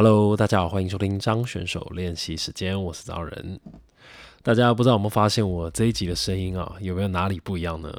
[0.00, 3.58] Hello，大家好，欢迎收听张选手练习时间，我是张仁。
[4.44, 7.92] 大家不知道有没有发现我这一集的声音啊，有没有哪里不一样呢？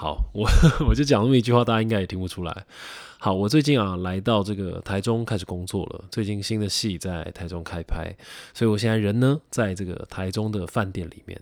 [0.00, 0.48] 好，我
[0.86, 2.64] 我就讲那么一句话，大家应该也听不出来。
[3.18, 8.14] 好，我最近啊来到这个台中开始工作了，最近新的戏在台中开拍，
[8.54, 11.36] 所以我现在人呢在这个台中的饭店里面。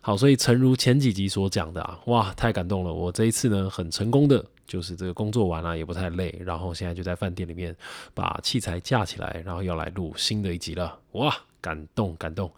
[0.00, 2.94] 好，所以诚如前几集所讲的啊，哇，太感动了！
[2.94, 7.74] 我这一次呢很成功的，就是这个工作完了也不太累，然后现在就在饭店里面
[8.14, 10.96] 把器材架起来，然后要来录新的一集了。
[11.14, 12.52] 哇，感动感动！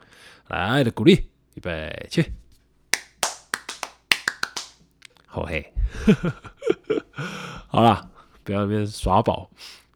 [0.49, 1.23] 来，爱的鼓励，
[1.55, 2.31] 预备去。
[5.29, 5.73] 好嘿，
[7.69, 8.11] 好啦。
[8.45, 9.51] 不要那边耍宝，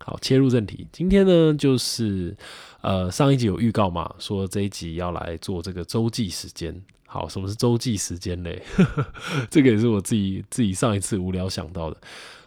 [0.05, 0.87] 好，切入正题。
[0.93, 2.37] 今天呢，就是
[2.83, 6.79] 呃上一集有预告嘛，说这一集要来做这个周记时间。
[7.07, 8.63] 好，什么是周记时间嘞？
[9.51, 11.97] 这个也是我自己自己上一次无聊想到的。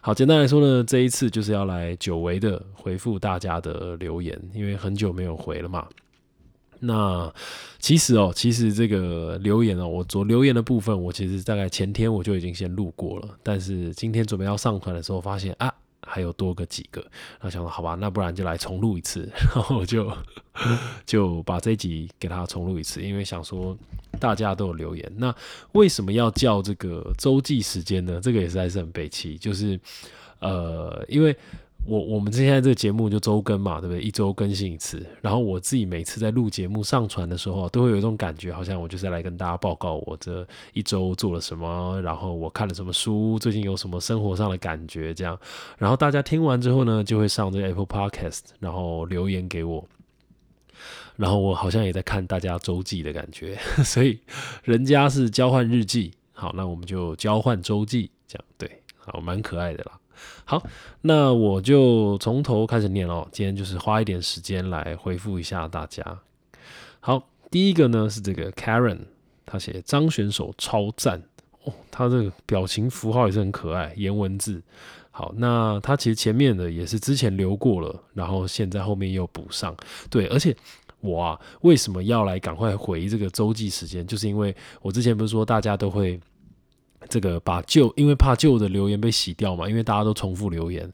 [0.00, 5.88] 好，简单来说呢，这一次就是要来久违的回复大家的留言，因为很久没有回了嘛。
[6.80, 7.32] 那
[7.78, 15.72] 其实哦，其实这个留言哦，我昨留言的部分，我其实大概前天我就已经先录过了，但是今天准备要上传的时候，发现啊。
[16.08, 20.08] 还有多个几个，然后想说好吧，那不然就来重录一次， 然后就
[21.04, 23.76] 就把这集给他重录一次，因为想说
[24.20, 25.34] 大家都有留言，那
[25.72, 28.20] 为什么要叫这个周记时间呢？
[28.22, 29.80] 这个也实在是很悲戚，就是
[30.38, 31.36] 呃，因为。
[31.86, 34.02] 我我们现在这个节目就周更嘛，对不对？
[34.02, 35.04] 一周更新一次。
[35.20, 45.38] 然后我自己每次在录节目上传的时候，都会有一种感觉，好像我就是来跟大家报告我这一周做了什么，然后我看了什么书，最近有什么生活上的感觉这样。
[45.78, 49.86] 然后大家听完之后呢，就会上这个 Apple Podcast，然后留言给我。
[51.16, 54.18] 然后我好像也在看大家周记的感觉， 所以
[54.64, 59.98] 人家是交换日记，好，那我们就交换周记，这样对，好，蛮可爱的啦。
[60.48, 60.62] 好，
[61.00, 63.26] 那我就从头开始念哦。
[63.32, 66.20] 今天就是花一点时间来回复一下大家。
[67.00, 69.00] 好，第一个呢是这个 Karen，
[69.44, 71.20] 他写张选手超赞
[71.64, 74.62] 哦，他这个表情符号也是很可爱，颜文字。
[75.10, 79.76] 好，那他其实前面的也是之前留过了，然后现在后面又补上。
[80.08, 80.56] 对，而且
[81.00, 86.20] 我啊为什么要来赶快回这个周记时间，就是因为我之前不是说大家都会。
[87.08, 90.90] 这个把旧，因为怕旧的留言被洗掉嘛，因为大家都重复留言，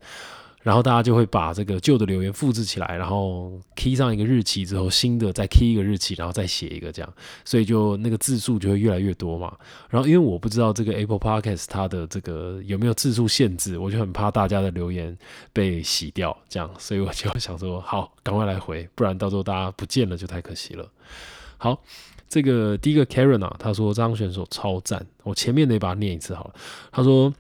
[0.63, 7.15] 然后大家就会把这个旧的留言复制起来，然后 key 上一个日期之后，新的再 key 一个日期，然后再写一个这样，
[7.45, 9.57] 所以就那个字数就会越来越多嘛。
[9.91, 15.17] 然后因为我不知道这个 Apple Podcast 它的这个有没有字数限制，我就很怕大家的留言
[15.53, 20.89] 被洗掉，这样，所以我就想说，好，赶快来回，不然到时候大家不见了就太可惜了。
[21.59, 21.83] 好。
[22.33, 26.55] 这个第一个 Karen 啊，他说张选手超赞，我前面得把它念一次好了。
[26.91, 27.31] 他说，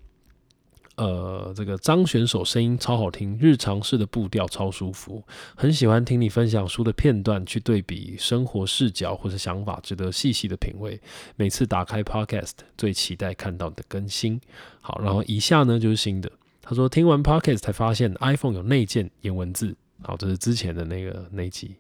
[0.97, 11.01] 呃，这个张选手声音超好听，日常式的步调超舒服，很喜欢听你分享书的片段，去对比生活视角或者想法，值得细细的品味。
[11.37, 14.39] 每次打开 Podcast，最期待看到你的更新。
[14.83, 16.31] 好，然后以下呢就是新的。
[16.61, 19.75] 他说听完 Podcast 才发现 iPhone 有内建颜文字。
[20.03, 21.77] 好，这是之前的那个那集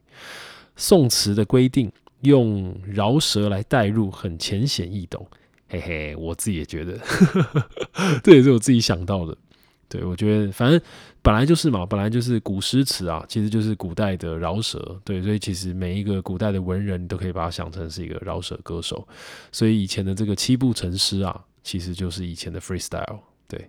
[0.76, 1.92] 宋词的规定。
[2.22, 5.24] 用饶舌来代入，很浅显易懂，
[5.68, 6.98] 嘿嘿，我自己也觉得，
[8.24, 9.36] 这也是我自己想到的。
[9.88, 10.80] 对我觉得，反正
[11.20, 14.98] 本来就是嘛，本来就是古诗词啊，其实就是古代的饶舌。
[15.04, 19.06] 对，所以其实每一个古代的文人，都可以把它想成是一个饶舌歌手。
[19.50, 23.18] 所以以前的这个七步成诗啊，其实就是以前的 freestyle。
[23.46, 23.68] 对。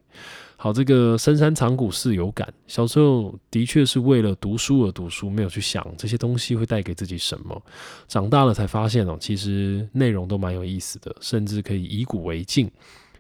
[0.63, 2.47] 好，这个深山藏古寺有感。
[2.68, 7.62] 小时候的确是为了读书而读书，没有去想这些东西会带给自己什么。
[8.07, 12.72] 长大了才发现哦，其实内容都蛮有意思的，甚至可以以古为镜。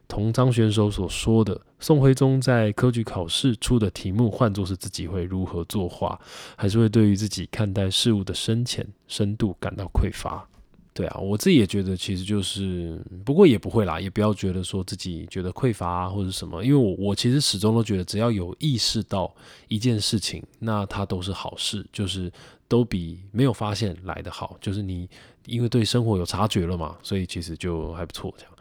[0.07, 6.17] 同张选手所说的，宋徽宗在科举考试出的题目，换作是自己会如何作画，
[6.55, 10.47] 还是会对于自己看待事物的深浅深度感到匮乏。
[10.93, 19.33] 对啊，我自己也觉得，其实就是，不过也不会啦，也不要觉得说自己觉得匮乏啊，或者什么，因为我我其实始终都觉得，只要有意识到
[19.67, 22.31] 一件事情，那它都是好事，就是
[22.67, 25.09] 都比没有发现来的好，就是你
[25.47, 28.53] 因为对生活有察觉了嘛，所以其实就还不错，这样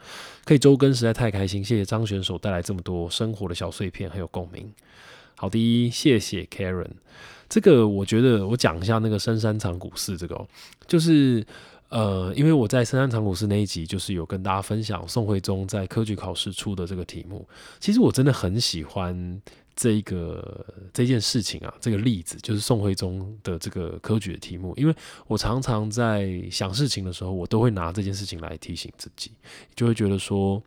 [0.43, 4.73] 可以周更实在太开心，谢谢张选手带来这么多生活的小碎片，很有共鸣。
[5.35, 6.89] 好的，谢谢 Karen，
[7.47, 10.47] 这个我觉得我讲一下那个深山藏古寺这个，
[10.87, 11.45] 就是。
[11.93, 17.47] 呃，因为我在深山长古寺那一集，就是有跟大家分享宋徽宗在科举考试出的这个题目。
[17.79, 19.39] 其实我真的很喜欢
[19.75, 24.73] 这个这件事情啊，这个例子就是宋徽宗的这个科举的题目。
[24.75, 24.95] 因为
[25.27, 29.29] 我常常在想事情的时候，我都会拿这件事情来提醒自己，
[29.75, 30.59] 就会觉得说，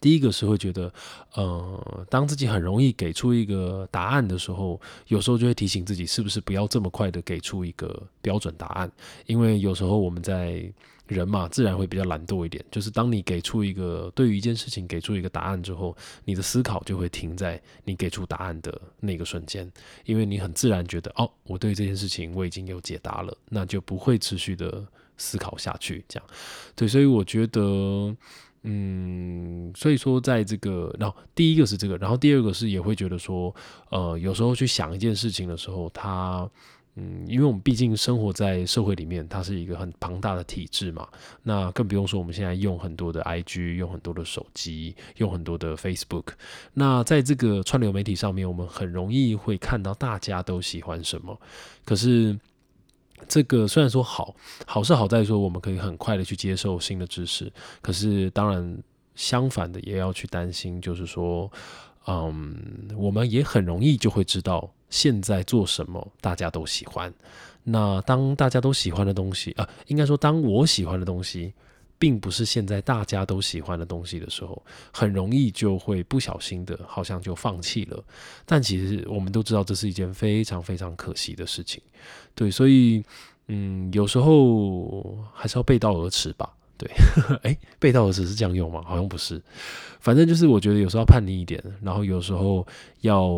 [0.00, 0.92] 第一个是会觉得，
[1.34, 8.90] 呃，当自己很容易给出一个答案的时候，有时候就会提醒自己，是不是不要这么快的给出一个标准答案？
[9.26, 10.72] 因为有时候我们在
[11.06, 12.64] 人嘛，自然会比较懒惰一点。
[12.70, 15.94] 就是当你给出一个对于一件事情给出一个答案之后，
[16.24, 19.70] 你的思考就会停在你给出答案的那个瞬间，
[20.06, 24.86] 因为你很自然觉得，哦，我对这件事情我已经有解答了，那就不会持续的
[25.18, 26.04] 思考下去。
[26.08, 26.28] 这样，
[26.74, 28.16] 对，所以我觉得。
[28.62, 33.54] 嗯，所以说，在这个，然后第一个是这个，然后第二个是也会觉得说，
[33.88, 36.46] 呃，有时候去想一件事情的时候，它，
[36.96, 41.08] 嗯，因为我们毕竟生活在社会里面，它是一个很庞大的体制嘛，
[41.42, 46.26] 那更不用说我们现在用很多的 IG，用很多的手机，用很多的 Facebook，
[46.74, 51.40] 那在这个串流媒体上面，我们很容易会看到大家都喜欢什么，
[51.86, 52.38] 可是。
[53.28, 54.34] 这个虽然说好，
[54.66, 58.78] 好是好在说我们可以很快的去接受新的知识，可是当然
[59.14, 61.50] 相反的也要去担心，就是说，
[62.06, 62.56] 嗯，
[62.96, 67.12] 我们也很容易就会知道现在做什么大家都喜欢。
[67.62, 71.52] 那当大家都喜欢的东西啊，应该说当我喜欢的东西。
[72.00, 74.60] 并不是现在大家都喜欢的东西的时候，
[74.90, 78.02] 很容易就会不小心的，好像就放弃了。
[78.46, 81.80] 但其实我们都知道，这是一件非常非常可惜的事情。
[82.34, 83.04] 对，所以，
[83.48, 86.50] 嗯，有时候还是要背道而驰吧。
[86.80, 86.90] 对，
[87.44, 88.82] 哎，背道而驰是这样用吗？
[88.86, 89.40] 好像不是。
[90.00, 92.66] 反正就是我觉得有时候要叛逆一点，然后有时候
[93.02, 93.28] 要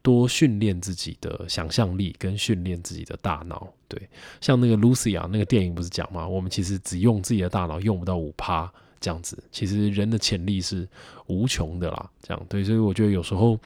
[0.00, 3.66] 多训练自己的想象力，跟训练自己的大脑。
[3.88, 4.00] 对，
[4.40, 6.28] 像那个 Lucy 啊，那个电影不是讲吗？
[6.28, 9.36] 我们其实只用自己的大脑用不到五趴这样子。
[9.50, 10.88] 其实人的潜力是
[11.26, 12.08] 无穷的啦。
[12.22, 13.58] 这样对，所以我觉得有时候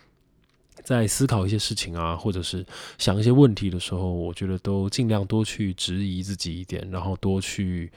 [0.83, 2.65] 在思考一些事情啊，或者是
[2.97, 7.93] 想一些问题的时候，我觉得都尽量多去质疑自己一点，然后多去。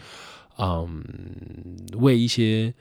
[0.61, 1.01] 嗯，
[1.94, 2.73] 为一些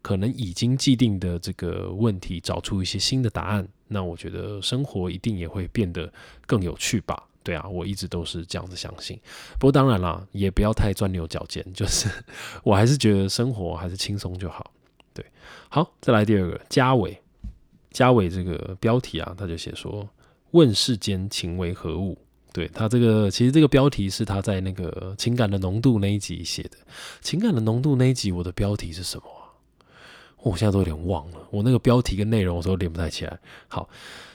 [0.00, 6.10] 可能已经既定的这个问题找出一些新的答案，那我觉得生活一定也会变得
[6.46, 7.28] 更有趣吧？
[7.44, 9.20] 对啊，我一直都是这样子相信。
[9.58, 12.08] 不过当然了，也不要太钻牛角尖，就是
[12.64, 14.72] 我还是觉得生活还是轻松就好。
[15.12, 15.24] 对，
[15.68, 17.22] 好，再来第二个，嘉伟，
[17.90, 20.08] 嘉伟这个标题啊，他就写说
[20.52, 22.18] ：“问世间情为何物。”
[22.56, 26.70] 对他这个，其实这个标题是他在那个情感的浓度那一集写的。
[27.20, 29.52] 情感的浓度那一集，我的标题是什么啊？
[30.42, 31.36] 我现在都有点忘了。
[31.50, 33.38] 我那个标题跟内容我都连不太起来。
[33.68, 33.86] 好，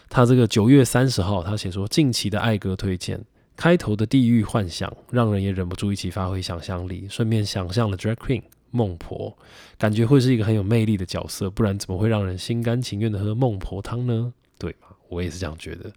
[0.07, 3.19] 他这个九月三十号，他写说近期的爱歌推荐，
[3.56, 9.35] 开头的地狱幻想，让人也忍不住一起发挥想象力，顺便想象了 Drag Queen 孟婆，
[9.79, 14.31] 感觉会是一个很有魅力的角色，不然怎么会让人心甘情愿的喝孟婆汤呢？
[14.59, 14.89] 对吗？
[15.12, 15.92] 我也是这样觉得。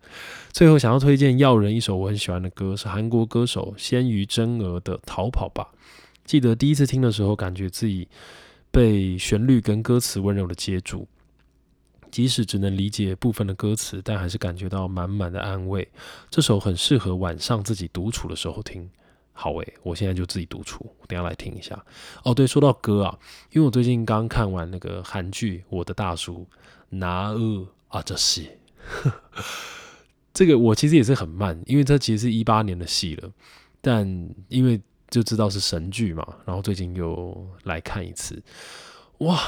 [0.53, 5.71] 最后想要推荐耀人一首我很喜欢的歌，是韩国歌手鲜于真娥的《逃跑吧》。
[6.25, 8.09] 记得第一次听的时候，感觉自己
[8.71, 11.07] 被旋律跟歌词温柔的接住，
[12.11, 15.87] 即使只能理解部分的歌词，但还是感觉到满满的安慰。
[16.29, 18.91] 这首很适合晚上自己独处的时候听。
[19.37, 21.85] 好诶，我现在就自己独处，我等下来听一下。
[22.23, 23.19] 哦，对，说到歌啊，
[23.51, 26.47] 因为我最近刚看完那个韩剧《我的大叔》，
[26.89, 28.43] 拿二啊，这是。
[30.35, 33.31] 这个我其实也是很慢，因为这其实是一八年的戏了，
[33.81, 34.05] 但
[34.49, 38.43] 因为就知道是神剧嘛，然后最近又来看一次，
[39.19, 39.41] 哇，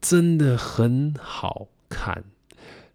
[0.00, 2.22] 真的很好看，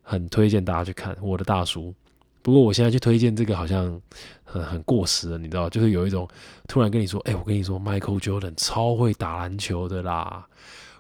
[0.02, 1.94] 很推荐大家去看我的大叔。
[2.42, 4.00] 不过我现在去推荐这个好像
[4.44, 6.26] 很很过时了，你知道，就是有一种
[6.68, 10.46] 突然跟你说，哎，我跟你说，Michael Jordan 超会打篮球的啦，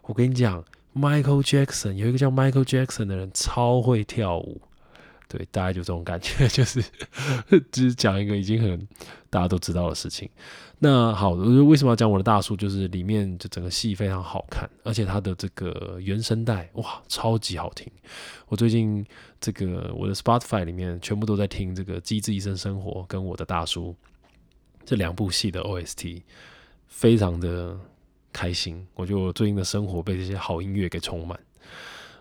[0.01, 4.59] 我跟你讲，Michael Jackson 有一个叫 Michael Jackson 的人超会跳舞。
[5.27, 6.83] 对，大概就这种感觉， 就是
[7.71, 8.87] 只讲一个已经很
[9.29, 10.29] 大家都知道的事情。
[10.79, 12.55] 那好，为什么要讲我的大叔？
[12.55, 17.89] 就是里面就整个戏非常好看，而且它的这个原声带哇，超级好听。
[18.47, 19.03] 我最近
[19.39, 23.95] 这个我的 Spotify 里面全部都在听这个《机智医生生活》跟我的大叔
[24.83, 26.21] 这两部戏的 OST，
[26.87, 27.75] 非常的
[28.31, 28.85] 开心。
[28.93, 31.39] 我觉得我最近的生活被这些好音乐给充满。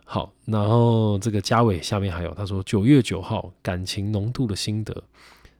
[0.04, 5.02] 好，然后这个嘉伟下面还有他说九月九号感情浓度的心得。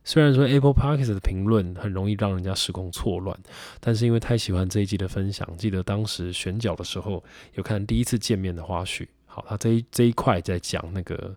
[0.06, 3.34] 虽然说 Apple Podcast 的评论很容易让人家时空错乱，
[3.80, 7.24] 但是因为太喜欢这一集的分享，记得当时选角的时候
[7.54, 9.08] 有看第一次见面的花絮。
[9.24, 11.34] 好，他这一这一块在讲那个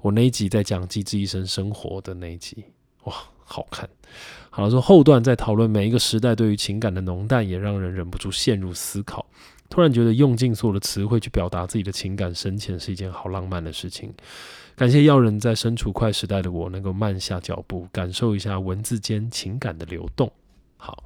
[0.00, 2.64] 我那一集在讲机智医生生活的那一集，
[3.04, 3.88] 哇，好看。
[4.50, 9.24] 好了，说后段在讨论每一个时代对于情感的浓淡，也让人忍不住陷入思考。
[9.70, 14.12] 突然觉得用尽所有的词汇去表达自己的情感深浅是一件好浪漫的事情。
[14.74, 20.30] 感谢要人在身处快时代的我能够慢下脚步，感受一下文字间情感的流动。
[20.76, 21.02] 好，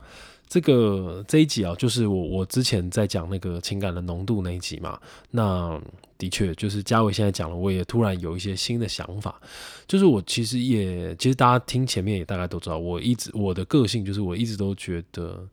[0.46, 5.00] 这个这一集啊，就是我我之前在讲那个情感的浓度那一集嘛。
[5.30, 5.80] 那
[6.18, 9.40] 的确，就是嘉伟现在讲了，我也突然有一些新的想法。
[9.88, 15.48] 就是我其实也，其实大家听前面也大概都知道，我一直我的个性就是我一直都觉得。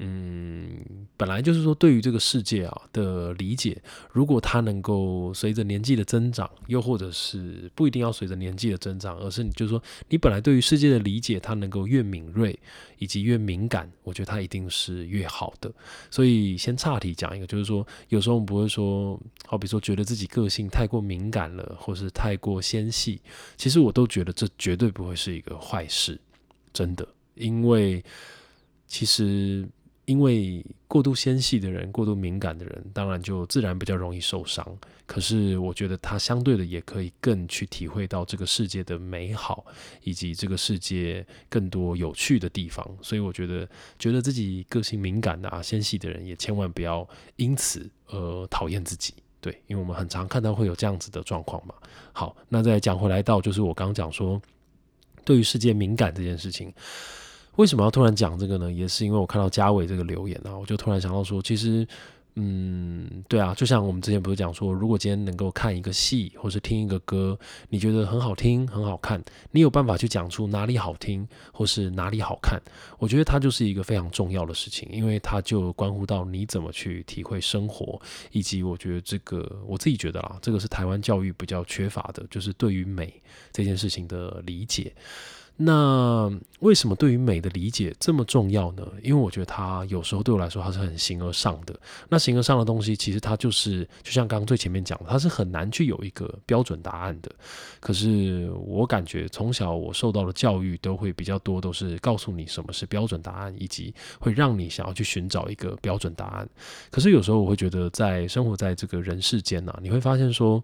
[0.00, 0.80] 嗯，
[1.16, 12.56] 本来就是说，对于这个世界啊的理解，如果他能够随着年纪的增长，又或者是不一定要随着年纪的增长，而是你就是说，你本来对于世界的理解，它能够越敏锐
[12.98, 15.68] 以及越敏感，我觉得它一定是越好的。
[16.12, 23.20] 所以先岔题讲一个，就是说，有时候我们不会说，好比说觉得自己个性太过敏感了，或是太过纤细，
[23.56, 26.20] 其实我都觉得这绝对不会是一个坏事，
[26.72, 28.04] 真的，因为
[28.86, 29.68] 其实。
[30.08, 34.66] 因为过度纤细的人、过度敏感的人，当然就自然比较容易受伤。
[35.04, 39.66] 可是我觉得他相对的也可以更去体会到这个世界的美好，
[40.02, 42.82] 以及这个世界更多有趣的地方。
[43.02, 49.12] 所以我觉得，觉得自己个性敏感的啊、纤细的人，也千万不要因此而讨厌自己。
[49.42, 51.74] 对，因为我们很常看到会有这样子的状况嘛。
[52.14, 54.40] 好，那再讲回来到就是我刚刚讲说，
[55.22, 56.72] 对于世界敏感这件事情。
[57.58, 58.70] 为什么要突然讲这个呢？
[58.70, 61.84] 也是因为我看到嘉伟这个留言啊，我就突然想到说，其实，
[62.36, 67.36] 嗯，对啊，就像我们之前不是讲说，如果今天能够看一个戏，或是听一个歌，
[67.68, 72.62] 你觉得很好听、很好看，你有办法去讲出哪里好听，或是哪里好看，
[72.96, 78.00] 我觉得它就是一个非常重要的事情，因为它就关乎到你怎么去体会生活，
[78.30, 83.12] 以及我觉得这个我自己觉得啦，这个是台湾教育比较缺乏的，就是对于美
[83.50, 84.94] 这件事情的理解。
[85.60, 88.86] 那为什么对于美的理解这么重要呢？
[89.02, 91.74] 因为我觉得它有时候对我来说，它是很形而上的。
[92.08, 97.28] 那形而上的东西，其实它就是，就像刚刚最前面讲的，它是很难去有一个标准答案的。
[97.80, 106.48] 可是我感觉从小我受到的教育都会比较多，都是告诉你什么是标准答案，以及会让你想要去寻找一个标准答案。
[106.88, 110.62] 可是有时候我会觉得，在生活在这个人世间呢，你会发现说，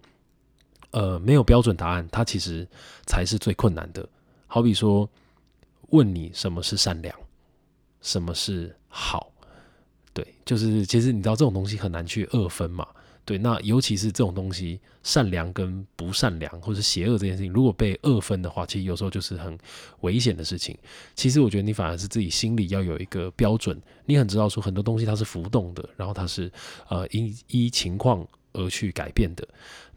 [0.93, 2.65] 呃，没有标准答案，它其实
[3.07, 4.09] 才是最困难的。
[4.55, 5.11] 好比说，
[5.89, 7.13] 问你什么是善良，
[8.01, 9.33] 什么是好，
[10.13, 12.87] 对，就是其实你知道这种东西很难去二分嘛，
[13.25, 19.59] 对，那尤其是这种东西，善良跟不善良或者邪恶这件事情，如果被二分的话，其实有时候就是很
[20.03, 20.79] 危险的事情。
[21.17, 26.49] 其实我觉得你反而是自己心里要有一个标准，你很知道说很多东西它是浮动的，然后它是
[26.89, 28.25] 呃依依情况。
[28.55, 29.47] 而去改变的，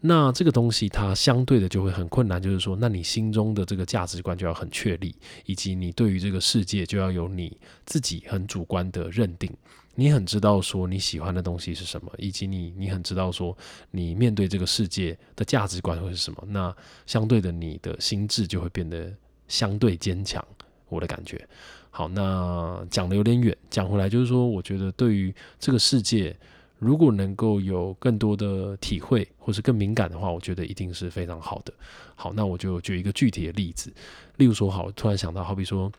[0.00, 5.14] 那这个东西它相对的就会很困难，就是说，那你心中的这个价值观就要很确立，
[5.46, 9.50] 以及你对于这个世界就要有你自己很主观的认定，
[9.94, 13.56] 你很知道说你喜欢的东西是什么，以及你你很知道说
[13.92, 16.74] 你面对这个世界的价值观会是什么，那
[17.06, 19.12] 相对的你的心智就会变得
[19.46, 20.44] 相对坚强。
[20.88, 21.46] 我的感觉，
[21.90, 26.36] 好，那讲的有点远，讲回来就是说，我觉得对于这个世界。
[26.78, 31.72] 如果能够有更多的体会，或是更敏感的话，我觉得一定是非常好的。
[32.14, 33.92] 好，那我就举一个具体的例子，
[34.36, 35.90] 例如说，好，突然想到，好比说，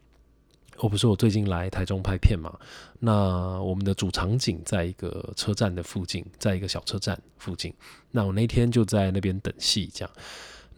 [0.78, 2.58] 我不是我最近来台中拍片嘛，
[3.00, 7.74] 那我们的主场景在一个车站的附近，在一个小车站附近，
[8.12, 10.12] 那我那天就在那边等戏，这样。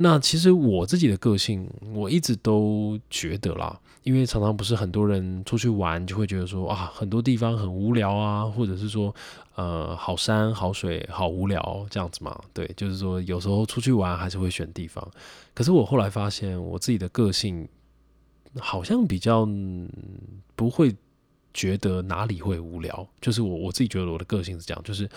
[0.03, 9.13] 那其实我自己的个性，我一直都觉得啦，因为常常不是很多人出去玩就会觉得说啊，很多地方很无聊啊，或者是说
[9.53, 12.35] 呃好山好水好无聊这样子嘛。
[12.51, 15.07] 对，就是说有时候出去玩还是会选地方。
[15.53, 17.67] 可是我后来发现，我自己的个性
[18.59, 19.47] 好像比较
[20.55, 20.95] 不会
[21.53, 25.07] 觉得哪里会无聊，就是我我自己觉得我的个性是这样，就是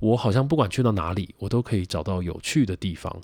[0.00, 3.16] 我好像不管去到哪里，我都可以找到有趣的地方。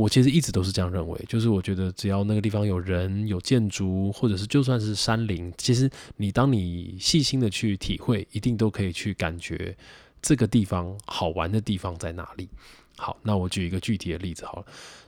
[0.00, 9.76] 我其实一直都是这样认为，就是我觉得只要那个地方有人、有建筑，或者是就算是山林，其实你当你细心的去体会，一定都可以去感觉
[10.22, 12.48] 这个地方好玩的地方在哪里。
[12.96, 14.64] 好，那我举一个具体的例子好了，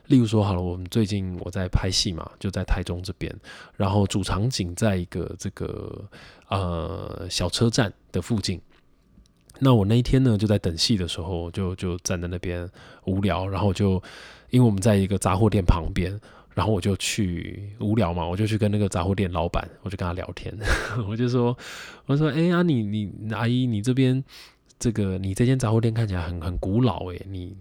[0.07, 3.35] 例如说好了，我们最近我在拍戏嘛，就在台中这边，
[3.75, 6.07] 然后主场景在一个这个
[6.49, 8.61] 呃小车站的附近。
[9.59, 12.69] 那我那一天呢，就在等戏的时候，就就站在那边
[13.05, 13.99] 无聊，然后就。
[14.53, 16.15] 因为我们在一个杂货店旁边，
[16.53, 20.55] 然后我就去无聊嘛，我就去跟那个杂货店老板，我就跟他聊天，
[21.09, 21.57] 我就说，
[22.05, 24.23] 我说，哎阿，你你阿姨，你这边
[24.77, 27.57] 这个你这间杂货店看起来很很古老诶，你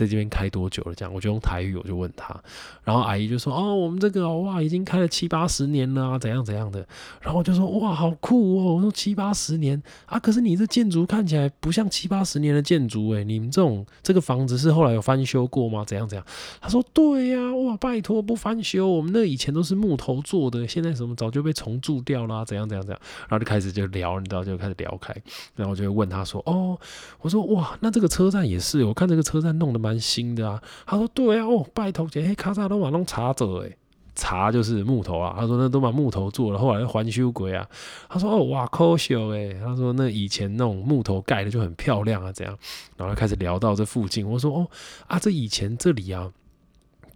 [0.00, 0.94] 在这边开多久了？
[0.94, 2.34] 这样我就用台语我就问他，
[2.82, 6.86] 然后阿姨就说：“哦，我们这个哇已经开了七八十年了，怎样怎样的。”
[7.20, 15.84] 然后我就说：“哇，好酷哦！”我说：“七八十年啊，可是你这建筑看起来不像七八十年的建筑诶，你们这种这个房子是后来有翻修过吗？
[15.86, 16.26] 怎样怎样？”
[16.60, 25.14] 他说：“对呀，哇，拜托不翻修，我们那以前都是木头做的，现在什么早就被重铸掉了，怎样怎样怎样。”然后就开始就聊，你知道就开始聊开，
[25.54, 26.78] 然后我就问他说：“哦，
[27.20, 33.76] 我说哇，那这个车站也是，我看这个车站弄得蛮新的啊。”他说：“对啊，哦，拜托姐，嘿，卡萨都把弄茶走诶，
[34.14, 37.66] 茶就是木头啊。”他说：“那都把木头做了，后来还修鬼啊。”
[38.08, 42.56] 他说：“哦，哇，可笑诶。”他说：“那以前那种木头盖的就很漂亮啊，这样？”
[42.96, 44.66] 然后开始聊到这附近，我说：“哦
[45.06, 46.30] 啊，这以前这里啊。”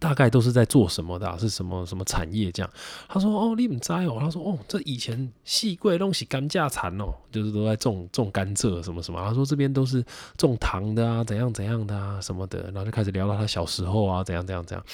[0.05, 1.35] 大概都是在做什么的？
[1.39, 2.69] 是什么什么产业这样？
[3.09, 10.05] 他说：“哦，你唔知哦。”他说：“哦，这以前细贵东西甘蔗产哦，就是都在种种甘蔗什么什么。”他说：“这边都是
[10.37, 14.85] 种糖的啊，怎样怎样的啊，什么的。”然后就开始聊到他小时候啊，怎样怎样怎样。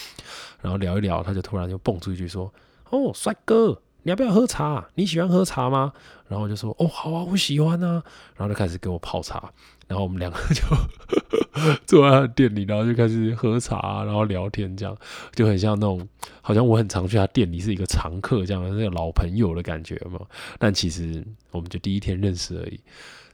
[0.62, 2.50] 然后聊一聊，他就突然就蹦出一句说
[2.92, 4.88] ：“哦，帅哥，你要不要喝茶？
[4.96, 5.92] 你喜欢喝茶吗？”
[6.30, 8.02] 然后我就说：“哦，好啊，我喜欢啊。”
[8.38, 9.52] 然后就开始给我泡茶。
[9.92, 10.64] 然后我们两个就
[11.86, 14.98] 坐在店里，然后就开始喝茶，然后聊天，这样
[15.36, 16.08] 就很像那种，
[16.42, 20.18] 好像我很常去他店里是一个常客这样的那个老朋友的感觉嘛。
[20.58, 21.22] 但其实
[21.52, 22.80] 我们就第一天认识而已。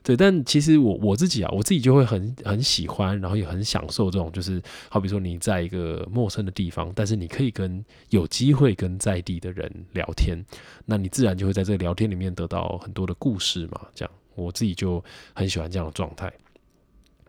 [0.02, 10.36] 对，但其实我我自己啊，我自己就会很很喜欢，然后也很享受这种，就是好比说你在一个陌生的地方，但是你可以跟有机会跟在地的人聊天，
[10.84, 13.80] 那你自然就会在这个聊天里面得到很多的故事嘛。
[13.94, 15.02] 这样我自己就
[15.34, 16.32] 很喜欢这样的状态。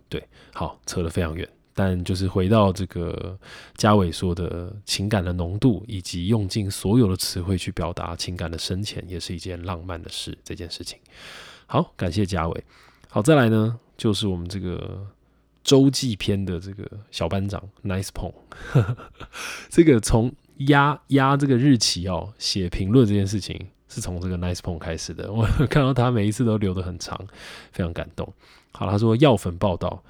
[0.10, 3.38] 对，好，扯得非常远，但就是回到这个
[3.78, 10.38] 嘉伟说的情感的浓度，以及用尽所有的词汇去表达情感的深浅，也是一件浪漫的事。
[10.44, 11.00] 这件事情，
[11.68, 12.64] 好，感谢嘉伟。
[13.08, 15.08] 好，再来呢，就是我们这个
[15.64, 18.34] 周记篇的这个小班长 Nice Pong，
[19.70, 20.34] 这个从
[20.68, 25.32] 压压这个日期哦，写评论这件事情，是从这个 Nice Pong 开始的。
[25.32, 27.18] 我 看到他每一次都留得很长，
[27.72, 28.34] 非常感动。
[28.80, 30.02] 好，他说药粉报道，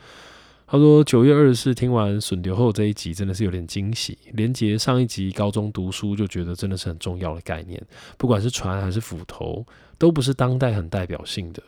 [0.68, 7.84] 他说九月二十四听完笋流后这一集真的是有点惊喜，连接上一集高中读书就觉得真的是很重要的概念，
[8.16, 9.66] 不管是船还是斧头，
[9.98, 11.64] 都不是当代很代表性的，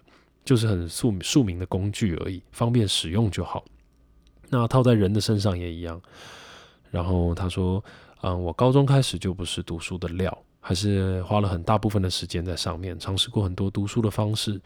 [0.46, 3.65] 就是很庶庶民的工具而已，方便使用就好。
[4.50, 6.00] 那套在人的身上也一样。
[6.91, 7.84] 然后他说，
[8.22, 14.61] 嗯，我高中开始就不是读书的料，还是花了很大部分的时间在上面，尝试过很多读书的方式，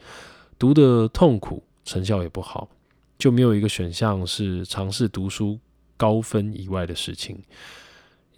[0.58, 1.62] 读的痛苦。
[1.86, 2.68] 成效也不好，
[3.16, 5.58] 就没有一个选项是尝试读书
[5.96, 7.42] 高分以外的事情。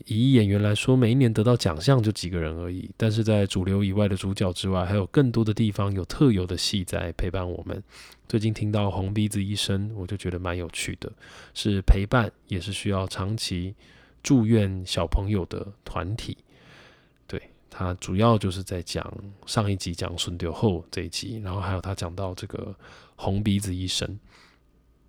[0.06, 7.82] 以演员来说，每一年得到奖项就几个人而已，但是在主流以外的主角之外，还有更多的地方有特有的戏在陪伴我们。
[8.28, 11.10] 最近听到《红鼻子医生》，我就觉得蛮有趣的，
[11.52, 13.74] 是陪伴，也是需要长期
[14.22, 16.36] 住院小朋友的团体。
[17.26, 19.12] 对他主要就是在讲
[19.46, 22.72] 上一集讲孙丢后这一集，然后还有他讲到这个。
[23.20, 24.18] 红鼻子医生，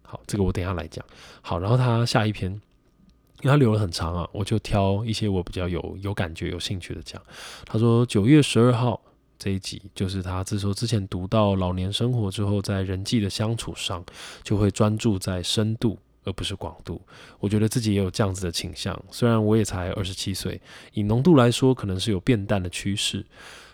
[0.01, 1.05] 好，这个我等下来讲。
[1.41, 7.21] 好，然后他下一篇，因为他留了很长啊，我就挑一些我比较有有感觉、有兴趣的讲。
[7.65, 8.99] 他说九月十二号
[9.37, 14.03] 这一集，就是他自说之前读到老年生活之后，在人际的相处上，
[14.41, 16.99] 就会专注在深度而不是广度。
[17.37, 20.59] 我觉得自己也有这样子的倾向，虽然我也才二十七岁，
[20.93, 23.23] 以浓度来说，可能是有变淡的趋势。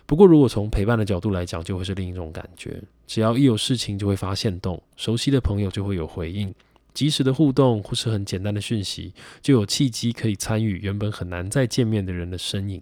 [0.06, 2.80] 不过，如果从陪伴的角度来讲，就会是另一种感觉。
[3.08, 6.54] 只要一有事情，就会发现动；熟悉的朋友就会有回应，
[6.94, 12.80] 及时的互动或是很简单的讯息，就有契机可以参与原本很难再见面的人的身影，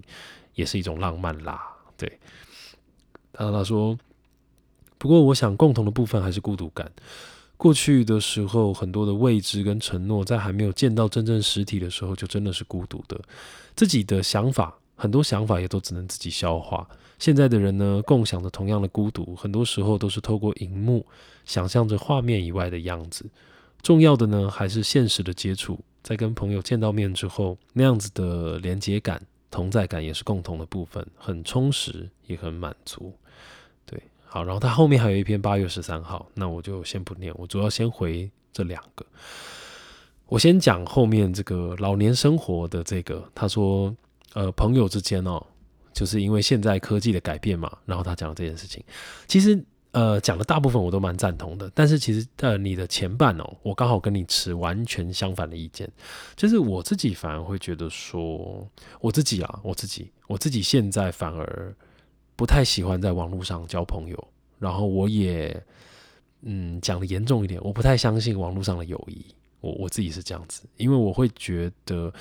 [0.55, 1.63] 也是一种浪漫啦。
[1.97, 2.19] 对，
[3.33, 3.99] 然后他说
[4.99, 6.93] ：“不过，我想共同的部分还是孤独感。
[7.57, 13.19] 过去的时候，很多的未知跟承诺，在还没有见到真正实体的时候，就真的是孤独的。
[13.75, 16.87] 自己的想法，很多想法也都只能自己消化。”
[17.25, 21.07] 现在的人呢，共享着同样的孤独，很多时候都是透过荧幕
[21.47, 23.25] 想象着画面以外的样子。
[23.81, 29.19] 重要的呢，还是现实的接触，在跟朋友见到面之后，那样子的连接感、
[29.51, 33.11] 同在感也是共同的部分，很充实，也很满足。
[33.87, 39.03] 对，好，然后他后面还有一篇八月十三号，那我就先不念，我主要先回这两个。
[40.27, 43.97] 我先讲后面这个老年生活的这个，他说，
[44.35, 45.43] 呃，朋友之间哦。
[45.95, 48.83] 就是因为现在科技的改变嘛，然后他讲了这件事情，
[49.27, 55.89] 其实呃讲的大部分我都蛮赞同的，但是其实呃你的前半哦，我刚好跟你持完全相反的意见，
[56.37, 58.69] 就是我自己反而会觉得说，
[59.01, 61.75] 我自己啊，我自己我自己现在反而
[62.35, 64.29] 不太喜欢在网络上交朋友，
[64.59, 65.63] 然后我也
[66.43, 69.25] 嗯讲的严重一点，我不太相信网络上的友谊，
[69.61, 72.13] 我我自己是这样子，因为我会觉得，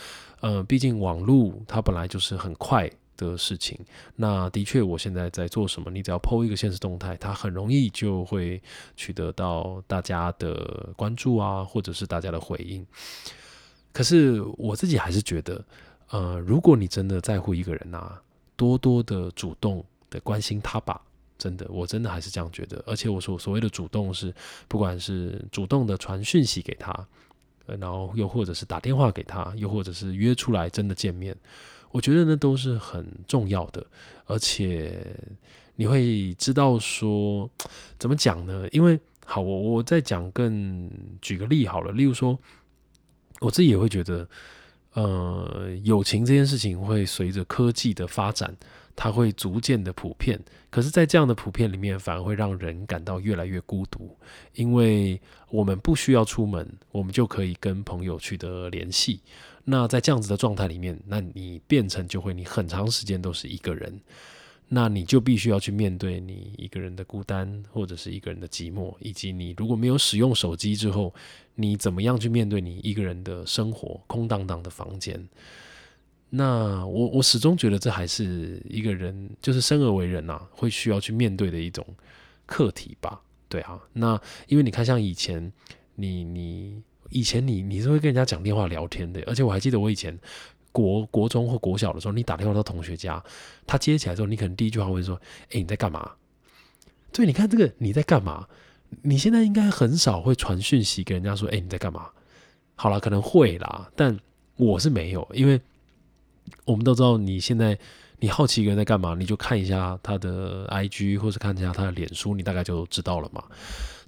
[0.42, 3.80] 呃，毕竟网络它本来就是很快的事情。
[4.16, 8.62] 那的确，我现在在做什么，你只要 PO 一个现实动态，它很容易就会
[8.96, 12.86] 取得到大家的关注啊，或者是大家的回应。
[13.92, 15.64] 可是我自己还是觉得，
[16.10, 18.22] 呃，如果你真的在乎一个人啊，
[18.56, 21.02] 多多的主动的关心他吧。
[21.38, 22.82] 真的，我真的还是这样觉得。
[22.88, 24.34] 而且我说所谓的主动是，
[24.68, 27.08] 不管是主动的传讯息给他。
[27.66, 31.34] 然后又或者是打电话给他，又或者是约出来真的见面，
[31.94, 33.86] 我觉得那都是很重要的。
[34.26, 35.16] 而且
[35.76, 37.50] 你会知道说
[37.98, 38.68] 怎么讲呢？
[38.72, 40.90] 因为好，我我再讲更
[41.22, 41.92] 举个例好了。
[41.94, 42.38] 例如说，
[43.40, 44.28] 我自己也会觉得，
[44.94, 48.58] 呃，友情这件事情会随着科技的发展。
[48.96, 54.16] 它会逐渐的普遍，可是，在这样的普遍里面，反而会让人感到越来越孤独，
[54.54, 59.22] 因为我们不需要出门，我们就可以跟朋友取得联系。
[59.66, 64.00] 那在这样子的状态里面，那你变成就会，你很长时间都是一个人，
[64.68, 71.14] 那你就必须要去面对你一个人的孤单，或者是一个人的寂寞，以及你如果没有使用手机之后，
[71.56, 75.28] 你怎么样去面对你一个人的生活，空荡荡的房间。
[76.30, 81.86] 那我我始终觉得这还是一个人，就是生而为人呐，会需要去面对的一种
[82.46, 83.22] 课题吧。
[83.48, 85.54] 对啊，那因为你看，像以前
[85.96, 86.82] 你你
[87.14, 90.18] 以前你你是会跟人家讲电话聊天的，而且我还记得我以前
[90.72, 93.24] 国国中或国小的时候，你打电话到同学家，
[93.66, 95.16] 他接起来之后，你可能第一句话会说
[95.54, 96.12] ：“哎，你在干嘛？”
[97.14, 98.48] 对，你看这个你在干嘛？
[99.04, 102.10] 你现在应该很少会传讯息给人家说：“哎，你在干嘛？”
[102.76, 104.20] 好了，可能会啦，但
[104.58, 105.62] 我是没有，因为。
[106.66, 107.78] 我们都知道，你现在
[108.20, 113.42] 你好奇一个人在干嘛，你就看一下他的 IG 或者看一下他的脸书，你大概就知道了嘛。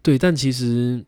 [0.04, 1.02] 对，但其实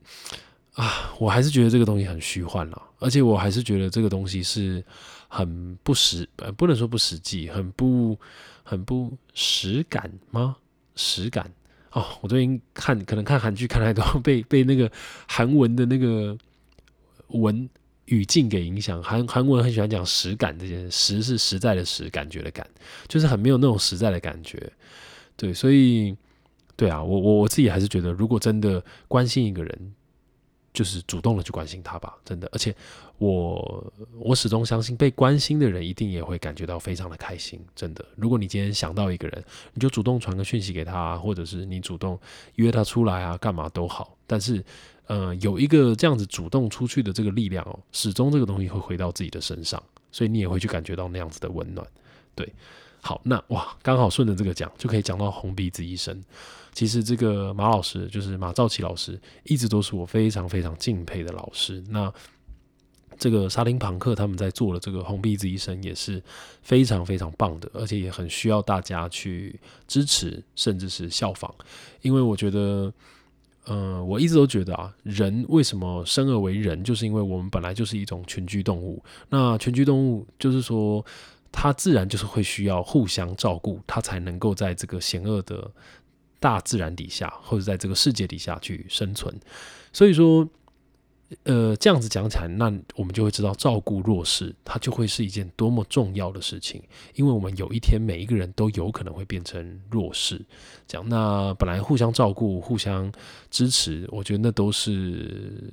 [0.78, 4.84] 啊，我还是觉得这个东西很虚幻了，而且我还是觉得这个东西是
[5.28, 8.18] 很不实，呃，不能说不实际，很不
[8.64, 10.56] 很不实感吗？
[10.96, 11.52] 实感
[11.92, 14.92] 哦，我最近看可能看韩剧看太多，被 被那个
[15.28, 16.38] 韩文的那个
[17.30, 17.70] 文。
[18.10, 22.66] 语境给影响，韩韩国人很喜欢讲实感这件事实是实在的实，感觉的感，
[23.10, 24.72] 就是很没有那种实在的感觉。
[25.36, 26.16] 对，所以
[26.78, 29.94] 对啊，我我我自己还是觉得，如果真的关心一个人，
[30.78, 32.48] 就是主动的去关心他吧，真的。
[32.52, 32.76] 而且
[33.18, 38.06] 我我始终相信，被关心的人一定也会感觉到非常的开心，真的。
[38.16, 42.20] 如果你今天想到一个人，你就主动传个讯息给他，或者是你主动
[42.58, 44.16] 约他出来啊，干嘛都好。
[44.28, 44.64] 但是。
[45.10, 51.88] 呃，有一个这样子主动出去的这个力量哦，始终这个东西会回到自己的身上，所以你也会去感觉到那样子的温暖。
[52.36, 52.46] 对，
[53.08, 56.22] 好，那哇，刚好顺着这个讲，就可以讲到红鼻子医生。
[56.74, 61.82] 其实这个马老师，就是马兆奇老师，一直都是我非常非常敬佩的老师。
[61.88, 62.14] 那
[63.18, 66.22] 这个沙丁庞克他们在做的这个红鼻子医生也是
[66.62, 71.50] 非常非常棒的，而且也很需要大家去支持，甚至是效仿，
[72.02, 72.92] 因为我觉得。
[73.70, 79.04] 嗯，我一直都觉得啊，人为什么生而为人，就是因为我们本来就是一种群居动物。
[79.28, 81.06] 那群居动物就是说，
[81.52, 85.72] 他自然就是会需要互相照顾，他才能够在这个险恶的
[86.40, 89.34] 大自然底下，或者在这个世界底下去生存。
[89.92, 90.48] 所以说。
[91.44, 96.82] 呃，这样子讲起来，那我们就会知道照顾弱势，它就会是一件多么重要的事情。
[97.16, 100.42] 因为我们有一天每一个人都有可能会变成弱势，
[100.88, 103.12] 这样那本来互相照顾、互相
[103.52, 105.70] 支持，我觉得那都是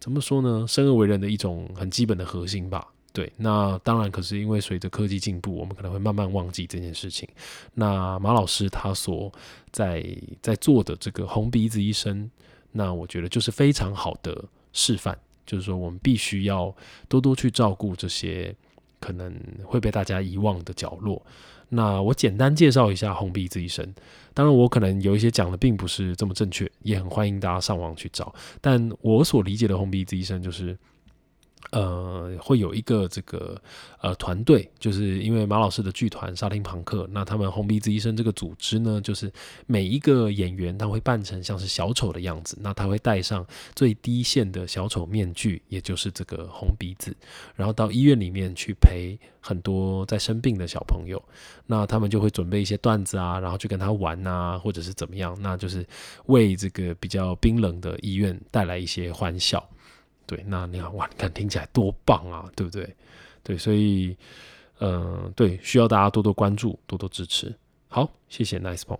[0.00, 0.64] 怎么说呢？
[0.66, 2.88] 生而为人的一种很基本的核心吧。
[3.10, 7.28] 对，那当然，可是因为随着科技进步，我们可能会慢慢忘记这件事情。
[7.74, 9.32] 那马老师他所
[9.72, 10.06] 在
[10.40, 12.30] 在做的这个红鼻子医生，
[12.70, 14.44] 那我觉得就是非常好的。
[14.72, 16.72] 示范就是说，我们必须要
[17.08, 18.54] 多多去照顾这些
[19.00, 21.20] 可能会被大家遗忘的角落。
[21.70, 23.92] 那我简单介绍一下红鼻子医生，
[24.32, 28.32] 当然我可能有一些讲的并不是这么正确，也很欢迎大家上网去找。
[28.60, 30.78] 但我所理解的红鼻子医生就是。
[31.70, 33.60] 呃，会有一个这个
[34.00, 39.30] 呃团队，就是因为马老师的剧团沙丁庞克，那他们红鼻子医生这个组织呢，就是
[39.66, 47.14] 每一个演员他会扮成像是小丑的样子，那他会戴上最低线的小丑面具，也就是这个红鼻子，
[47.54, 51.22] 然后到医院里面去陪很多在生病的小朋友，
[51.66, 55.86] 那他们就会准备一些段子啊，然后去跟他玩啊，或者是怎么样，那就是
[56.26, 59.62] 为这个比较冰冷的医院带来一些欢笑。
[60.28, 62.94] 对，那你看哇，你看听起来多棒啊，对不对？
[63.42, 64.14] 对，所以，
[64.80, 67.52] 嗯，对，需要大家多多关注，多多支持。
[67.88, 68.98] 好，谢谢 Nice 朋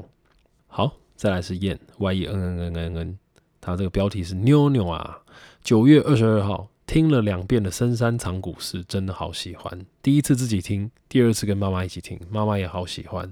[0.67, 3.19] 好，再来是燕 Y E N N N N N，
[3.61, 5.21] 他这个标题是妞妞啊。
[5.63, 9.85] 九月二十二号，听了两遍的深山藏古事，真的好喜欢。
[10.03, 13.31] 第一次自己听，第二次跟妈妈一起听，妈妈也好喜欢。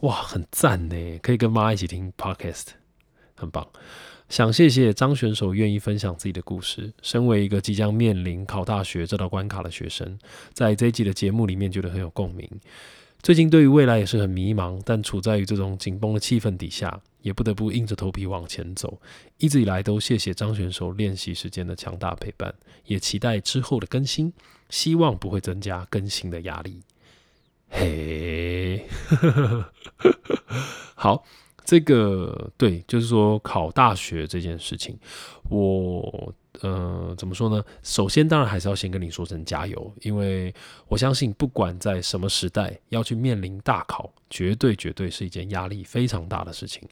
[0.00, 2.70] 哇，很赞呢，可以跟妈一起听 podcast，
[3.36, 3.64] 很棒。
[4.32, 6.90] 想谢谢张选手愿意分享自己的故事。
[7.02, 10.18] 身为一个即将面临考大学这道关卡的学生，
[10.54, 12.48] 在这一集的节目里面觉得很有共鸣。
[13.22, 18.98] 最近对于未来也是很迷茫，但处在于这种紧绷的气氛底下，也不得不硬着头皮往前走。
[19.36, 22.54] 一直以来都谢谢张选手练习时间的强大陪伴，
[22.86, 24.32] 也期待之后的更新，
[24.70, 26.80] 希望不会增加更新的压力。
[27.68, 28.86] 嘿，
[30.96, 31.22] 好。
[31.64, 34.98] 这个对，就是说考大学这件事情，
[35.48, 37.64] 我呃怎么说呢？
[37.82, 40.52] 首先，当然还是要先跟你说声加油，因为
[40.88, 46.86] 我相信，不管在什么时代，要去面临大考，绝对绝对是一件压力非常大的事情。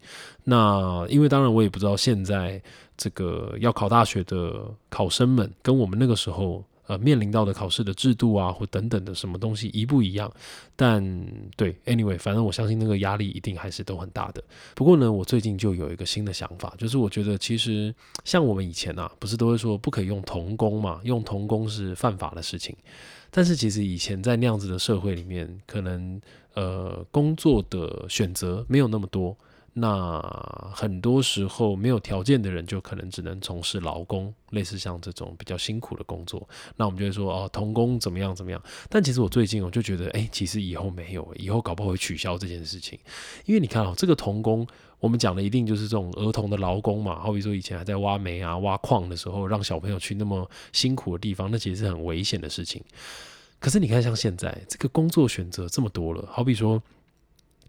[0.44, 2.62] 那因为当然，我也不知道现在
[2.96, 6.64] 这个要考大学的考生们，跟我们那个时候。
[6.90, 10.28] 呃，面临到的考试的制度啊，或等等的什么东西一不一样？
[10.74, 11.00] 但
[11.56, 14.42] 对，anyway，反正我相信那个压力一定还是都很大的。
[14.74, 22.76] 不过呢，我最近就有一个新的想法，就是我觉得其实像我们以前啊，不是都会说不可以用童工嘛，用童工是犯法的事情。
[23.30, 26.20] 但是其实以前在那样子的社会里面，可能
[26.54, 29.36] 呃工作的选择没有那么多。
[29.80, 30.20] 那
[30.74, 36.46] 很多时候没有条件的人，就可能只能从事劳工，类似像这种比较辛苦的工作。
[36.76, 38.62] 那我们就会说，哦，童工怎么样怎么样？
[38.90, 42.98] 但其实我最近我就觉得，哎，其实以后没有，以后搞不好会取消这件事情。
[43.46, 44.66] 因为你看哦，这个童工，
[44.98, 47.18] 我们讲的一定就是这种儿童的劳工嘛。
[47.18, 52.82] 好比说以前还在挖煤啊、挖矿的时候，让小朋友去那么辛苦的地方，那其实是很危险的事情。
[53.58, 56.82] 可是你看，像现在这个工作选择这么多了，好比说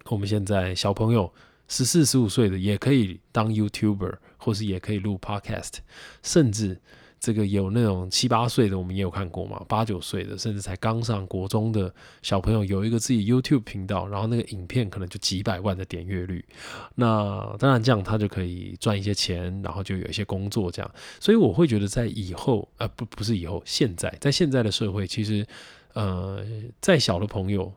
[0.08, 1.32] 我们现在小朋友。
[1.72, 5.76] 十四、十五岁的也可以当 YouTuber，或是也可以录 Podcast，
[6.22, 6.78] 甚至
[7.18, 16.44] 这个有那种七八岁的，我们也有看过嘛，八九岁的，甚至才刚上国中的小朋友，有一个自己 YouTube 频道，然后那个影片可能就几百万的点阅率。
[16.96, 20.92] 那当然这样他就可以赚一些钱，然后就有一些工作这样。
[21.22, 25.48] 所以我会觉得在以后，呃，不，不是以后，现在在现在的社会，其实
[25.94, 26.46] 呃，
[26.82, 27.72] 再小的朋友，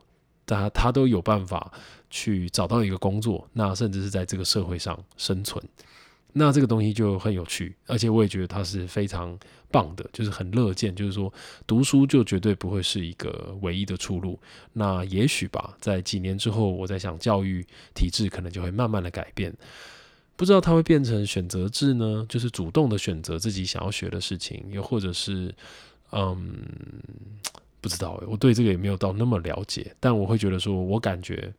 [0.45, 1.71] 他他都有办法。
[2.11, 5.61] 去找到一个工作，那甚至是在这个社会上生存，
[6.31, 9.37] 那这个东西就很有趣，而且我也觉得它是非常
[9.69, 11.33] 棒的，就是很乐见，就是说
[11.67, 14.39] 读书就绝对不会是一个唯一的出路。
[14.71, 19.53] 那也许吧，在几年之后，我在想教育体制可能就会慢慢的改变，
[20.37, 25.53] 不知道它会变成选择制呢，就是主动的选择自己想要学的事情，又或者是
[26.11, 26.63] 嗯，
[27.85, 31.53] 不知道，我对这个也没有到那么了解，但我会觉得说，我感觉。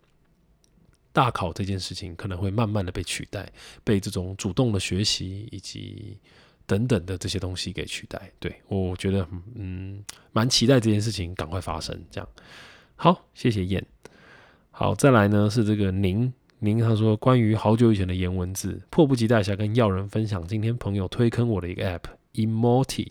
[1.12, 3.50] 大考这件事情可能会慢慢的被取代，
[3.82, 6.18] 被这种主动的学习以及
[6.66, 8.30] 等等的这些东西给取代。
[8.38, 11.98] 对我觉得，嗯，蛮期待这件事情赶快发生。
[12.10, 12.28] 这样，
[12.96, 13.82] 好，谢谢燕。
[14.70, 20.46] 好，再来呢是这个宁宁，他说关于好久以前的颜文字，迫不及待想跟耀人分享。
[20.46, 22.02] 今天朋友推坑我的一个 App
[22.34, 23.08] Emoti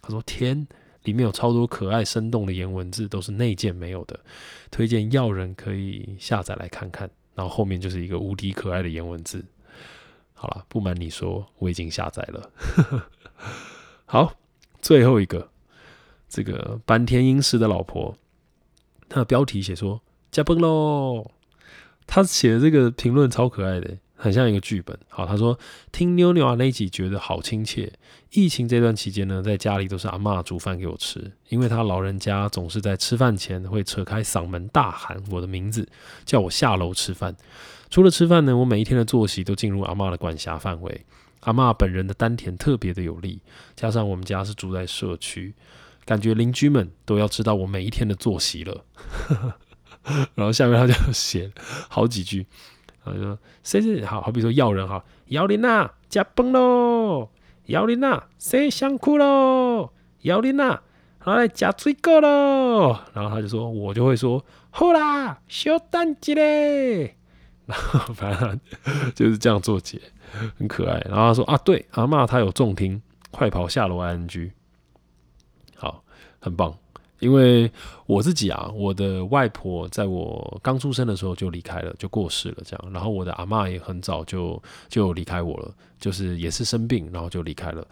[0.00, 0.66] 他说天，
[1.04, 4.20] 里面有超多可爱生动的颜文字，都是内建没有的，
[4.70, 7.08] 推荐要人可以下载来看看。
[7.34, 9.44] 然后后面就是一个无敌可爱的颜文字。
[10.32, 12.50] 好了，不瞒你说，我已经下载了。
[14.06, 14.34] 好，
[14.80, 15.50] 最后一个，
[16.28, 18.16] 这个坂田英师的老婆，
[19.08, 21.30] 他的标题写说“加崩喽”，
[22.06, 23.98] 他写的这个评论超可爱的。
[24.24, 24.98] 很像一个剧本。
[25.10, 25.58] 好，他说
[25.92, 27.92] 听妞妞啊那一集觉得好亲切。
[28.30, 35.86] 疫情这段期间呢，在家里都是阿妈煮饭给我吃，因为他老人家总是在吃饭前会扯开嗓门大喊我的名字，
[36.24, 37.36] 叫我下楼吃饭。
[37.90, 41.04] 除了吃饭呢，我每一天的作息都进入阿妈的管辖范围。
[41.40, 43.42] 阿妈本人的丹田特别的有力，
[43.76, 45.52] 加上我们家是住在社区，
[46.06, 48.86] 感觉邻居们都要知道我每一天的作息了。
[50.34, 51.52] 然后下面他就写
[51.90, 52.46] 好几句。
[53.04, 57.28] 他说：“谁是好好比说要人哈，姚琳娜加崩喽，
[57.66, 59.90] 姚琳娜谁想哭喽，
[60.22, 60.82] 姚琳娜
[61.24, 67.16] 来加水果喽。”然后他就说：“我就会说好啦，小蛋鸡嘞。
[67.66, 68.60] ”然后反正
[69.14, 70.00] 就是这样做结，
[70.58, 71.00] 很可爱。
[71.08, 74.50] 然后他说：“啊，对，阿妈她有重听，快跑下楼 ing，
[75.76, 76.04] 好，
[76.40, 76.76] 很棒。”
[77.20, 77.70] 因为
[78.06, 82.92] 我自己啊，我的外婆在我刚出生的时候就离开了，就过世了，这样。
[82.92, 87.86] 然后我的阿妈也很早就就离开我了，就是也是生病，然后就离开了。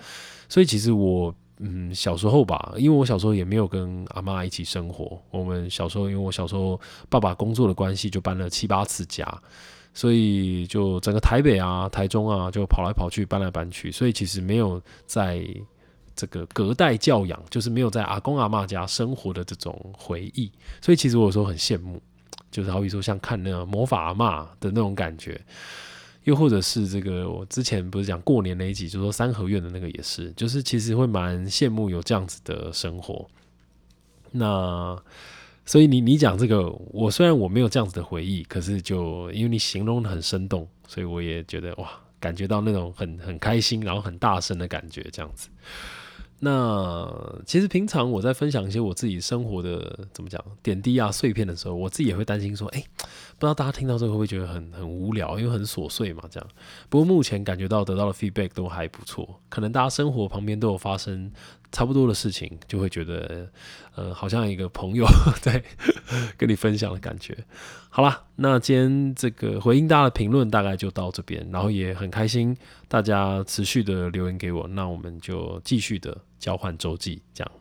[0.48, 5.18] 所以其实我嗯小时候吧，因为我小时候也没有跟阿妈一起生活。
[5.30, 9.26] 我们小时候，因为我小时候爸爸工作的关系，就搬了七八次家，
[9.94, 15.42] 所以就整个台北啊、台中啊，就跑来跑去，搬来搬去，所以其实没有在。
[16.14, 22.00] 这个隔代教养，就是没有在阿公阿妈家生活的这种回忆，所以其实我有时候很羡慕，
[22.50, 25.40] 就是好比说像看那个魔法阿妈的那种感觉，
[26.24, 33.28] 又或者是这个我之前不是讲过年那一集，就说三合院的那个也是，就是其实会蛮羡慕有这样子的生活。
[34.30, 34.96] 那
[35.64, 45.48] 所以你你讲这个，我虽然我没有这样子的回忆，可是就因为你形容的很生动，所以我也觉得哇，感觉到那种很很开心，然后很大声的感觉，这样子。
[46.44, 47.08] 那
[47.46, 52.84] 其实平常我在分享一些我自己生活的怎么讲点滴啊碎片的时候，我自己也会担心说，哎，
[53.38, 56.48] 不知道大家听到这个会不会觉得很很无聊，因为很琐碎嘛，这样。
[56.88, 61.30] 不过目前感觉到得到的 feedback 都还不错，可能大家生活旁边都有发生。
[61.72, 63.48] 差不多的事情，就会觉得，
[63.96, 65.04] 呃，好像一个朋友
[65.40, 65.62] 在
[66.36, 67.36] 跟你分享的感觉。
[67.88, 72.56] 好啦，那今天这个回应大家的评论大概就到这边，然后也很开心
[72.88, 77.52] 大家持续的留言给我，那我们就继续的交换周记，这样。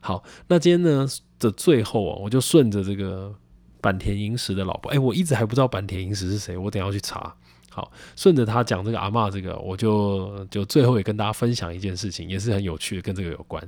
[0.00, 1.06] 好，那今天呢
[1.38, 3.34] 的最后啊，我就顺着这个
[3.80, 7.34] 坂田银时的老婆，哎，我一直还不知道坂田银时是谁，我等下去查。
[7.76, 13.62] 好，顺着他讲这个阿妈，这个我就就最后也跟大家分享一件事情，也是很有趣的，跟这个有关。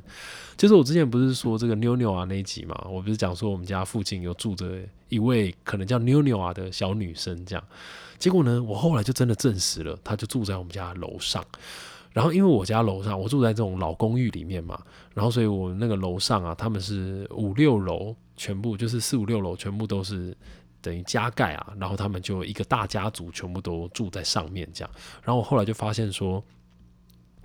[0.56, 7.62] 就是我之前不是说这个妞妞啊那一集嘛，我不是讲说我们家附近有住着一位可能叫妞妞啊的小女生，这样。
[8.18, 11.44] 结果呢，我后来就真的证实了，她就住在我们家楼上。
[12.14, 14.80] 然后因为我家楼上，我住在这种老公寓里面嘛，
[15.12, 20.34] 然后所以我那个楼上啊，他们是五六楼，全部就是四五六楼，全部都是。
[20.80, 24.90] 等于加盖啊，然后他们就一个大家族全部都住在上面这样。
[25.22, 26.42] 然后我后来就发现说，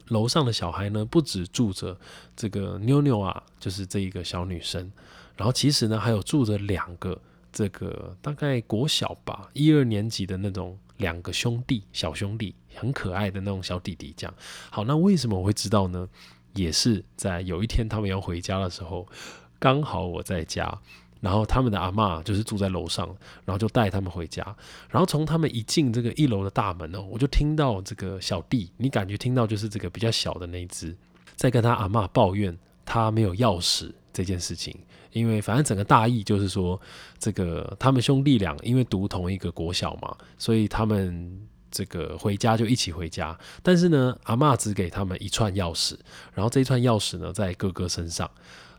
[0.09, 1.97] 楼上的小孩呢，不止住着
[2.35, 4.91] 这个妞妞啊，就是这一个小女生，
[5.35, 7.19] 然后其实呢还有住着两个
[7.51, 14.35] 这个大概国小吧一二年级的那种两个兄弟小兄弟，很可爱的那种小弟弟这样。
[14.69, 16.07] 好，那为什么我会知道呢？
[16.53, 19.07] 也是在有一天他们要回家的时候，
[19.57, 20.79] 刚好我在家。
[21.23, 23.07] 然后他们的阿妈就是住在楼上，
[23.45, 24.43] 然后就带他们回家。
[24.89, 30.93] 然后从他们一进这个一楼的大门哦，我就听到这个小弟，你感觉听到就是这个比较小的那一只，
[31.37, 34.77] 在跟他阿妈抱怨他没有钥匙这件事情。
[35.13, 36.77] 因为反正整个大意就是说，
[37.17, 41.39] 这个他们兄弟俩因为读同一个国小嘛，所以他们
[41.71, 43.39] 这个回家就一起回家。
[43.61, 45.95] 但是呢，阿妈只给他们一串钥匙，
[46.33, 48.29] 然后这一串钥匙呢在哥哥身上。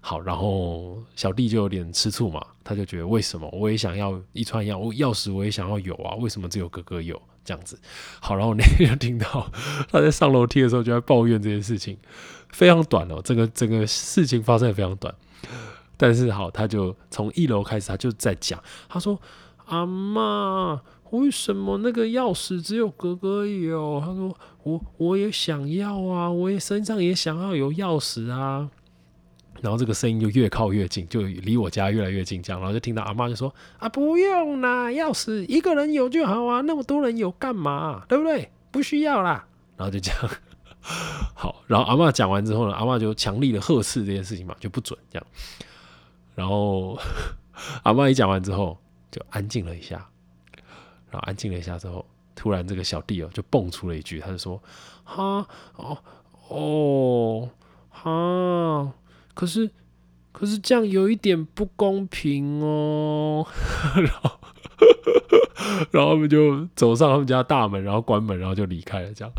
[0.07, 7.79] 好，然后小弟就有点吃醋嘛，他就觉得为什么我也想要一串钥钥匙，我也想要有啊，为什么只有哥哥有这样子？
[8.21, 9.51] 好，然后那天就听到
[9.91, 11.97] 他在上楼梯的时候就在抱怨这件事情，
[12.51, 15.15] 非常短哦，这个整个事情发生的非常短，
[15.97, 19.19] 但是好，他就从一楼开始，他就在讲，他说
[19.65, 28.69] ：“阿妈，为什么那个钥匙只有哥哥有？”他说：“我我也想要啊，我也身上也想要有钥匙啊。”
[29.65, 33.51] 然后这个声音就越靠越近，就离我家越来越近，这样，然后就听到阿妈就说
[33.81, 38.05] ：“啊，不用啦，钥匙一个人有就好啊，那么多人有干嘛？
[38.07, 38.51] 对不对？
[38.71, 39.47] 不需要啦。”
[39.79, 40.31] 然后就这样，
[41.35, 45.27] 好，然后阿妈讲完之后呢，阿妈就强力的呵斥这件事情嘛，就不准这样。
[46.35, 46.99] 然后
[47.85, 48.77] 阿妈一讲完之后，
[49.11, 49.97] 就安静了一下，
[51.11, 54.63] 然后安静了一下之后，突然这个小弟哦就蹦出了一句，他就说
[55.05, 55.97] ：“哈，哦，
[56.49, 57.49] 哦，
[57.89, 58.93] 哈。”
[59.35, 59.71] 可是，
[60.33, 63.47] 可是这样有一点不公平哦。
[63.97, 64.31] 然后，
[65.93, 69.13] 然后他们就走上他们家大门，然后关门，然后就离开了。
[69.13, 69.33] 这样，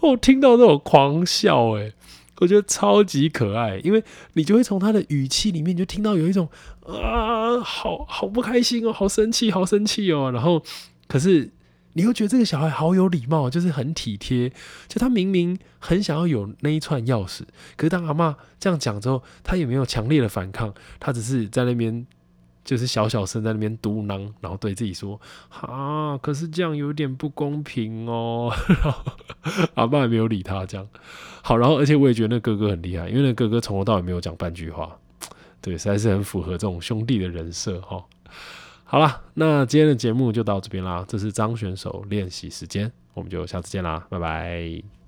[0.00, 1.92] 我听到那种狂笑，哎，
[2.38, 4.02] 我觉得超级可爱，因为
[4.34, 6.48] 你就会从他的语气里面就听到有一种
[6.86, 10.30] 啊，好好不开心哦，好生气，好生气哦。
[10.32, 10.62] 然后，
[11.06, 11.50] 可是。
[12.00, 14.50] 你会觉得这个小孩好有礼貌，就是很体贴。
[14.88, 17.42] 就他明明很想要有那一串钥匙，
[17.76, 22.06] 可是当阿妈这样讲之后，他也没有强烈的反抗，他只是在那边
[22.64, 25.20] 就是小小声在那边嘟囔，然后对自己说
[25.52, 28.50] ：“啊，可是这样有点不公平哦。
[28.82, 29.04] ”然后
[29.74, 30.88] 阿妈也没有理他，这样
[31.42, 31.58] 好。
[31.58, 34.96] 然后而且我也觉得那哥哥很厉害，因为那哥哥从头到尾没有讲半句话，
[35.60, 38.02] 对，实在是很符合这种兄弟的人设哈。
[38.90, 41.04] 好了，那今天的节目就到这边啦。
[41.06, 44.99] 这是张选手练习时间，我们就下次见啦，拜拜。